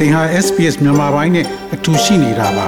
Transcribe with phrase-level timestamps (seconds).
[0.00, 2.66] သင်ဟာ SPS မြန်မာပိုင်းနဲ့အတူရှိနေတာပါ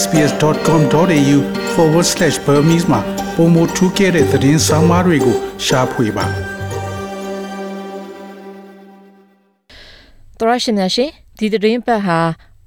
[0.00, 3.00] sbs.com.au/burmese မှာ
[3.36, 6.26] ပုံမထူးခဲ့တဲ့သတင်းစာမားတွေကိုရှားဖွေပါ
[10.38, 12.18] တရရှိမြရှင်ဒီသတင်းပတ်ဟာ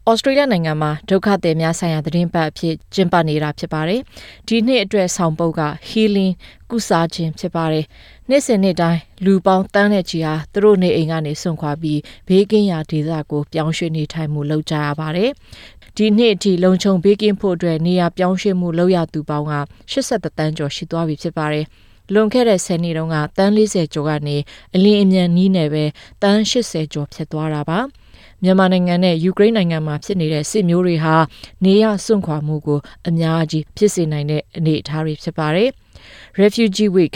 [0.10, 4.02] ဩစတြေးလျနိုင်ငံမှာဒုက္ခသည်များဆိုင်ရာသတင်းပတ်အဖြစ်ကျင်းပနေတာဖြစ်ပါတယ်။
[4.48, 6.34] ဒီနှစ်အတွက်ဆောင်ပုဒ်က healing
[6.70, 7.86] ကုစားခြင်းဖြစ်ပါတယ်။
[8.32, 15.32] နေ့စဉ်နေ့တိုင်းလူပေါင်းတန်းတဲ့ချီဟာသူတို့နေအိမ်ကနေဆွန့်ခွာပြီးဘေးကင်းရာဒေသကိုပြောင်းရွှေ့နေထိုင်မှုလုပ်ကြရပါတယ်။
[15.98, 19.54] ဒီနှစ်အထိလုံခြုံဘေးကင်းဖို့အတွက်နေရာပြောင်းရွှေ့မှုလုပ်ရသူပေါင်းက
[19.92, 21.66] 83တန်းကျော်ရှိသွားပြီဖြစ်ပါတယ်။
[22.14, 24.38] လွန်ခဲ့တဲ့10နှစ်တုန်းကတန်း40ကျော်ကနေ
[24.76, 25.84] အလင်းအမြန်နီးနယ်ပဲ
[26.24, 27.80] တန်း80ကျော်ဖြစ်သွားတာပါ။
[28.44, 31.16] မြန်မာနိုင်ငံနဲ့ယူကရိန်းနိုင်ငံမှာဖြစ်နေတဲ့စစ်မျိုးတွေဟာ
[31.66, 35.70] နေရစွန့်ခွာမှုကိုအများကြီးဖြစ်စေနိုင်တဲ့အနေအထားတွေဖြစ်ပါတယ်။
[36.40, 37.16] Refugee Week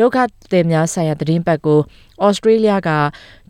[0.00, 0.18] ဒုက္ခ
[0.52, 1.80] သည်များဆိုင်ရာသတင်းပတ်ကို
[2.24, 2.90] ဩစတြေးလျက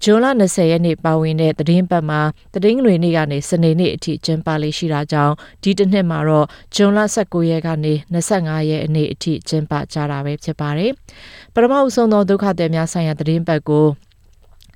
[0.02, 2.20] ဇွန်လ20ရက်နေ့ပါဝင်တဲ့သတင်းပတ်မှာ
[2.55, 10.92] သတင်းငွေနေ့ကနေစနေနေ့အထိကျင်းပလေးရှိတာကြောင့်ဒီတစ်နှစ်မှာတော့ဇွန်လ19ရက်ကနေ25ရက်နေ့အထိကျင်းပကြတာပဲဖြစ်ပါတယ်။
[11.55, 13.86] ပထမအဆုံးသောဒုက္ခသည်များဆိုင်ရာသတင်းပတ်ကို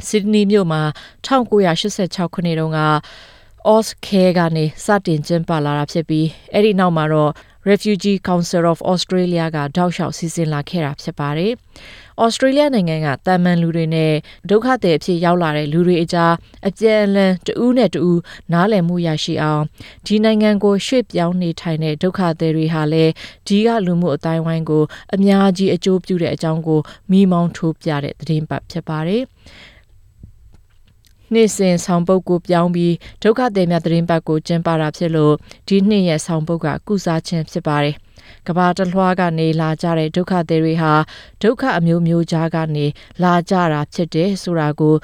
[0.09, 0.83] ဆစ်ဒနီမြို့မှာ
[1.27, 2.81] 1986ခုနှစ်တုန်းက
[3.69, 7.33] OZ Care ကနေစတင်ကျင်းပလာတာဖြစ်ပြီးအဲ့ဒီနောက်မှာတော့
[7.71, 11.53] Refugee Council of Australia ကတောက်လျှောက်စီစဉ်လာခဲ့တာဖြစ်ပါတယ်။
[12.25, 14.13] Australia နိုင်ငံကတာမန်လူတွေနဲ့
[14.51, 16.33] ဒုက္ခသည်အဖြစ်ရောက်လာတဲ့လူတွေအကြား
[16.69, 18.21] အပြန်အလှန်တဦးနဲ့တဦး
[18.53, 19.63] နားလည်မှုရရှိအောင်
[20.07, 23.13] ဒီနိုင်ငံကိုရွှေ့ပြောင်းနေထိုင်တဲ့ဒုက္ခသည်တွေဟာလည်း
[23.47, 24.85] ဒီကလူမှုအတိုင်းဝိုင်းကို
[25.15, 29.25] အများကြီးအကျိုးပြုတဲ့အကြောင်းကိုမိမောင်းထိုးပြတဲ့သတင်းပတ်ဖြစ်ပါတယ်။
[31.35, 35.35] နှစ်စဉ်ဆောင်ပုဒ်ကိုပြောင်းပြီးဒုက္ခသည်များသတင်းပတ်ကိုကျင်းပတာဖြစ်လို့
[35.69, 37.97] ဒီနှစ်ရဲ့ဆောင်ပုဒ်ကကုစားခြင်းဖြစ်ပါတယ်။
[38.47, 40.93] ကဘာတလွှားကနေလာကြတဲ့ဒုက္ခသည်တွေဟာ
[41.43, 42.87] ဒုက္ခအမျိုးမျိုးကြားကနေ
[43.23, 44.95] လာကြတာဖြစ်တယ်ဆိုတာကို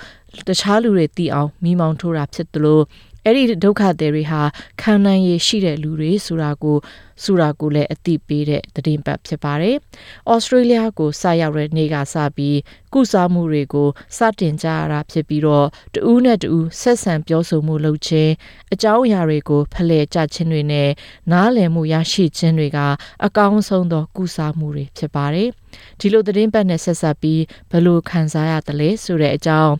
[0.46, 2.80] တခြားလူတွေသိအောင်မိမောင်းထိုးတာဖြစ်သလို
[3.24, 4.42] အဲ့ဒီဒုက္ခသည်တွေဟာ
[4.80, 6.76] ခံနိုင်ရရှိတဲ့လူတွေဆိုတာကို
[7.24, 9.76] ဆိုတာကိုလည်းအသိပေးတဲ့သတင်းပတ်ဖြစ်ပါတယ်။
[10.32, 12.58] ဩစတြေးလျကိုစရောက်တဲ့နေ့ကစပြီး
[12.94, 18.32] ကုစားမှုတွေကိုစတင်ကြရတာဖြစ်ပြီးတော့တူးနဲ့တူးဆက်ဆံပြောဆိုမှုလုပ်ခြင်း
[18.72, 20.90] အကြောင်းအရာတွေကိုဖလှယ်ကြခြင်းတွေနဲ့
[21.32, 22.78] နားလည်မှုရရှိခြင်းတွေက
[23.24, 25.48] အကောင်းဆုံးသောကုစားမှုတွေဖြစ်ပါတယ်။
[26.00, 29.74] ဒီလိုသတင်းပတ်နဲ့ဆက်ဆက်ပြီးဘယ်လိုခံစားရသလဲဆိုတဲ့အကြောင်း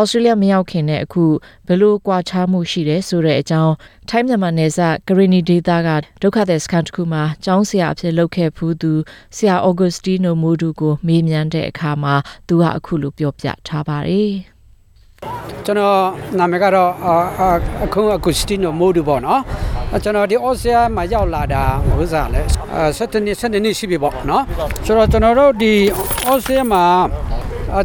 [0.00, 1.24] ဩစတြေးလျမရောက်ခင်နဲ့အခု
[1.66, 3.74] ဘယ်လိုကွာခြားမှုရှိတယ်ဆိုတဲ့အကြောင်း
[4.08, 5.88] ထိုင်းမြန်မာနယ်စပ်ဂရီနီဒေတာက
[6.22, 8.92] ဒုက္ခသည်စခန်းတစ်ခုမှာကျောင်းဆရာအဖြစ်လုပ်ခဲ့ဖူးသူ
[9.36, 12.14] ဆရာအော်ဂတ်စတီနိုမိုဒူကိုမေးမြန်းတဲ့အခါမှာ
[12.48, 14.32] သူကအခုလိုပြောပြထားပါတယ်
[15.64, 16.00] ကျွန်တော်
[16.38, 16.90] နာမည်ကတော့
[17.84, 19.40] အခုအခုစတီနိုမိုဒူပေါ့နော်
[20.04, 22.42] ကျွန်တော်ဒီဩစတြေးလျမှာရောက်လာတာဟိုစားလဲ
[22.98, 24.42] 17နှစ်17နှစ်ရှိပြီပေါ့နော်
[24.86, 25.72] ဆိုတော့ကျွန်တော်တို့ဒီ
[26.28, 26.84] ဩစတြေးလျမှာ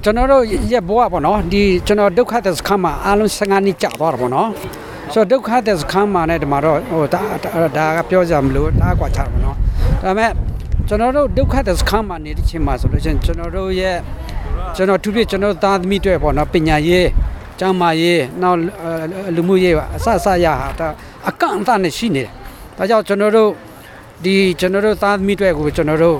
[0.03, 4.49] ကျွန်တော်တို့ရဲ့ဘဝပေါ့နော်ဒီကျွန်တော်ဒုက္ခသစခန်းမှာအားလုံး15နှစ်ကြာသွားတာပေါ့နော်
[5.13, 7.21] ဆိုတော့ဒုက္ခသစခန်းမှာねဒီမှာတော့ဟိုဒါ
[7.77, 9.55] ဒါကပြောကြမလို့ဒါကွာချတာပေါ့နော်
[10.03, 10.31] ဒါပေမဲ့
[10.87, 13.97] ကျွန်တော်တို့ဒုက္ခသစခန်းမှာနေတဲ့ချိန်မှာဆိုလို့ရှိရင်ကျွန်တော်တို့ရဲ့
[14.75, 17.07] ကျွန်တော်သူပြကျွန်တော်သားသမီးတွေပေါ့နော်ပညာရေး
[17.59, 18.57] ကျမ်းမာရေးနောက်
[19.35, 20.87] လူမှုရေးအစအစရဟာဒါ
[21.29, 22.29] အကန့်အသတ်နဲ့ရှိနေတယ်
[22.77, 23.49] ဒါကြောင့်ကျွန်တော်တို့
[24.23, 26.17] ဒီကျွန်တော်တို့သားသမီးတွေကိုကျွန်တော်တို့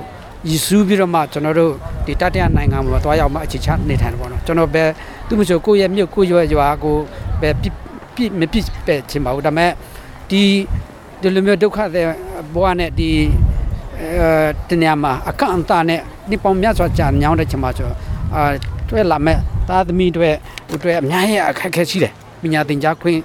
[0.48, 1.72] ရည်စူးပြီးတော့မှကျွန်တော်တို့
[2.06, 4.84] ဒီတတရနိုင်ငံမှာသွားရောက်မှအခြေချနေထိုင်တယ်ပေါ့နော်ကျွန်တော်ပဲ
[5.26, 6.96] သူမဆိုကိုယ့်ရဲ့မြို့ကိုယ့်ရဲ့ရွာကို
[7.40, 7.66] ပဲပြ
[8.14, 9.70] ပြမပြပဲချင်ပါဘူးဒါပေမဲ့
[10.30, 10.42] ဒီ
[11.20, 12.06] ဒီလိုမျိုးဒုက္ခတဲ့
[12.54, 13.10] ဘဝနဲ့ဒီ
[14.00, 17.88] အဲတနေရာမှာအကန့်အသတ်နဲ့ဒီပုံမြတ်စွာကြာညောင်းတဲ့ချင်ပါဆို
[18.34, 18.42] အာ
[18.88, 19.38] တွေ့လာမဲ့
[19.68, 20.30] သားသမီးတွေ
[20.82, 23.18] တွေ့အများကြီးအခက်အခဲရှိတယ်ပညာသင်ကြားခွင့်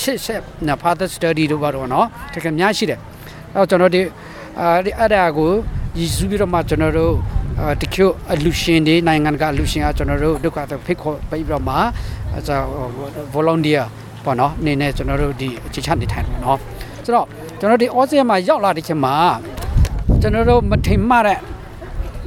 [0.00, 2.98] ရှစ်ဆက်နာ father study တို့ဘာတော့နော်တကယ်များရှိတယ်
[3.54, 4.00] အဲတော့ကျွန်တော်ဒီ
[4.60, 5.52] အဲဒီအဲ့ဒါကို
[5.98, 7.12] ရည်စူးပြီးတော့မှကျွန်တော်တို့
[7.82, 11.74] တချို့အလူရှင်တွေနိုင်ငံကအလူရှင်ကကျွန်တော်တို့ဒုက္ခသည်ဖိတ်ခေါ်ပြီးတော့မှ
[12.34, 12.38] အဲ
[13.34, 13.82] volunteer
[14.24, 16.58] ပေါ့နော်အနေနဲ့ကျွန်တော်တို့ဒီအခြေချနေထိုင်တယ်နော်
[17.04, 17.26] ဆိုတော့
[17.58, 19.14] ကျွန်တော်ဒီဩစတြေးလျမှာရောက်လာတဲ့ချိန်မှာ
[20.20, 21.38] ကျွန်တော်တို့မထိန်မှတဲ့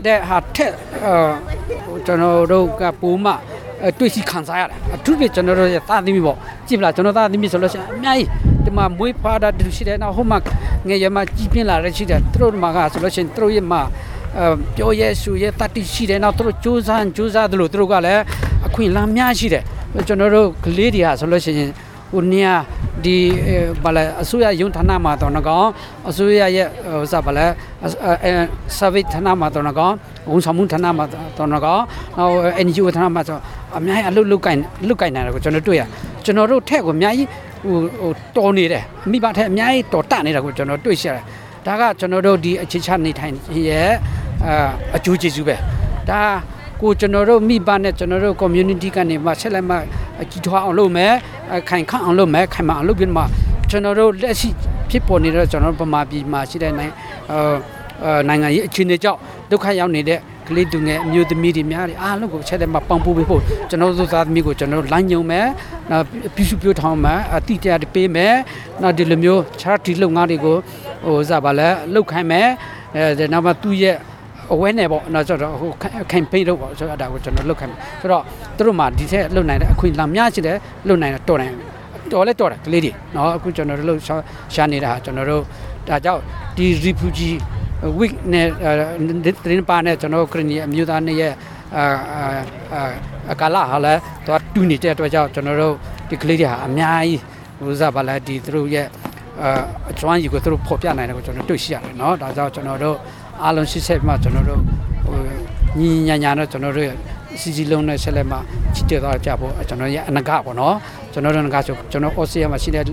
[0.06, 0.74] တဲ့ဟာထက်
[2.06, 3.31] ကျွန်တော်တို့ကပိုးမှ
[4.00, 6.38] တွေ့ရှိခံစားရတာအထူးဖြင့်ကျွန်တော်တို့ရဲ့သားသမီးပေါ့
[6.68, 8.27] ကြည့်ပလားကျွန်တော်သားသမီးဆိုလို့ရှိရင်အများကြီး
[8.66, 10.38] ဒီမှာမွေးဖွားတာတူရှိတယ်နောက်ဟိုမှာ
[10.88, 13.82] ငယ်ရမှာကြီးပြင်းလာတဲ့ရှိတယ်သူတို့မှာကဆိုလို့ရှိရင်သူတို့ရဲ့မှာ
[14.76, 18.22] ပြောရဲဆူရဲတတိရှိတယ်နောက်သူတို့စူးစမ်းစူးစမ်းတယ်လို့သူတို့ကလည်း
[18.68, 19.64] အခွင့်အလမ်းများရှိတယ်
[20.08, 21.70] ကျွန်တော်တို့ကလေးတွေဟာဆိုလို့ရှိရင်
[22.14, 22.54] ဟိုနေရာ
[23.06, 23.18] ဒီ
[23.84, 25.68] ဘာလဲအစိုးရယုံဌာနမှာတော့ငကောင်
[26.10, 27.46] အစိုးရရဲ့ဟိုစဘာလဲ
[28.24, 28.32] အဲ
[28.78, 29.94] service ဌာနမှာတော့ငကောင်
[30.30, 31.06] ဝန်ဆောင်မှုဌာနမှာ
[31.38, 31.82] တော့ငကောင်
[32.18, 32.34] နောက်
[32.68, 33.38] NGO ဌာနမှာဆို
[33.78, 34.58] အများကြီးအလုပ်လုပ်ကင်
[34.88, 35.82] လုပ်ကင်နေတာကိုကျွန်တော်တွေ့ရ
[36.30, 37.28] ကျွန်တော်တို့ထက်ကိုအများကြီး
[37.64, 41.24] ဟိုဟိုတော်နေတယ်မိဘထက်အများကြီးတော်တနေတာကိုကျွန်တော်တွေ့ရတယ်
[41.66, 43.34] ဒါကကျွန်တော်တို့ဒီအခြေချနေထိုင်
[43.68, 43.90] ရဲ့
[44.46, 45.56] အာအကျိုးကျေးဇူးပဲ
[46.10, 46.22] ဒါ
[46.81, 49.76] ကိုကျွန်တော်တို့မိဘနဲ့ကျွန်တော်တို့ community ကနေမှဆက်လက်မှ
[50.22, 51.14] အကြီးထွားအောင်လုပ်မယ်
[51.54, 53.24] အခိုင်ခန့်အောင်လုပ်မယ်ခိုင်မာအောင်လုပ်ပြီးမှ
[53.70, 54.50] ကျွန်တော်တို့လက်ရှိ
[54.90, 56.94] ဖြစ်ပေါ်နေတဲ့ကျွန်တော်တို့ဗမာပြည်မှာရှိတဲ့နိုင်
[57.32, 57.56] အာအာ
[58.28, 59.19] နိုင်ငံရေးအခြေအနေကြောင့်
[59.51, 65.48] ဒုက္ခရောက်နေတဲ့ကလေးသူငယ်အမျိုးသမီးတွေများတွေအားလုံးကိုအချက်တည်းမှာပံ့ပိုးပေးဖို့ကျွန်တော်တို့သားသမီးကိုကျွန်တော်တို့လမ်းညွှန်မယ်
[65.92, 66.06] နောက်
[66.36, 68.34] ပြုစုပြောထောင်းမယ်အတိတရားတွေပေးမယ်
[68.81, 70.56] နောက်ဒီလိုမျိုး charity လုပ်ငန်းတွေကို
[71.06, 72.48] ဟိုစပါလဲလုပ်ခိုင်းမယ်
[72.96, 73.96] အဲနောက်မှသူ့ရဲ့
[74.54, 75.72] အဝဲနယ်ပေါ့နော်ကျွန်တော်ဟို
[76.12, 78.24] campaign လုပ်ပေါ့ဆိုတော့ဒါကိုကျွန်တော်လုပ်ခိုင်းမယ်ဆိုတော့
[78.57, 80.57] သူတို့မှာဒီထက်လုပ်နိုင်တဲ့အခွင့်အလမ်းများရှိတယ်
[80.88, 81.54] လုပ်နိုင်တာတော်နိုင်
[82.12, 83.96] တော်လဲတော်တယ်ကလေးတွေနော်အခုကျွန်တော်တို့လှ
[84.54, 85.44] ရှာနေတာကျွန်တော်တို့
[85.88, 86.22] ဒါကြောင့်
[86.57, 87.36] ဒီ refugee
[87.99, 88.47] week နဲ့
[89.25, 91.32] တင်းပါနဲ့ကျွန်တော်ခရနီအမျိုးသားနဲ့ရဲ့
[91.76, 91.85] အာ
[93.32, 93.94] အကာလာဟာလဲ
[94.26, 95.75] တော့တူနေတဲ့အတွက်ကြောင့်ကျွန်တော်တို့
[96.09, 97.21] ဒီကလေးတွေဟာအများကြီး
[97.59, 98.87] ဟိုစားပါလဲဒီသူတို့ရဲ့
[99.43, 102.97] အာအကျွမ်းကြီးကိုသူတို့ဖော်ပြနိုင်တယ်ကိုကျွန်တော်တွေ့ရှိရတယ်เนาะဒါကြောင့်ကျွန်တော်တို့
[103.43, 104.61] အားလုံးရှိဆက်မှကျွန်တော်တို့
[105.06, 105.19] ဟို
[105.79, 106.88] ညီညာညာတော့ကျွန်တော်တို့
[107.41, 108.38] စီစီလုံးနဲ့ဆက်လက်မှ
[108.75, 110.75] ချစ်တဲ့သွားကြဖို့ကျွန်တော်ရဲ့အနဂါပေါ့နော်
[111.13, 112.83] ကျွန်တော်တို့ငါဆိုကျွန်တော်အော်စတြေးလျမှာရှိတဲ့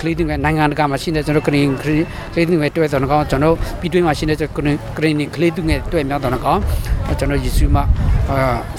[0.00, 2.04] ကလေးတွေနိုင်ငံတကာမှာရှိတဲ့ကျွန်တော်ကရင်ကလေး
[2.34, 6.60] တွေတွေ့တဲ့ကောင်ကျွန်တော်ပြီးတွင်းမှာရှိတဲ့ကရင်ကရင်ကလေးတွေတွေ့များတဲ့ကောင်
[7.18, 7.82] ကျွန်တော်ယေရှုမှာ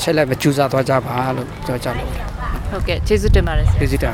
[0.02, 2.10] ဆက်လက်မကျူစားသွားကြပါလို့ပြောကြလို့
[2.70, 4.12] ဟုတ်ကဲ့ကျေးဇူးတင်ပါတယ်ဆရာပြည်စတာ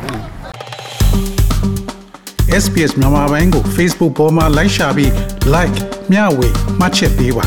[2.64, 5.12] SPS မြန်မာပိုင်းကို Facebook ပေါ်မှာ like ရှာပြီး
[5.56, 5.78] like
[6.12, 6.48] မျှဝေ
[6.80, 7.46] မှတ်ချက်ပေးပါ